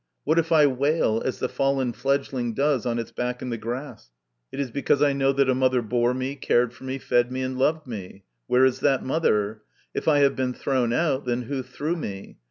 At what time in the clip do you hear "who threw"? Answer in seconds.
11.43-11.95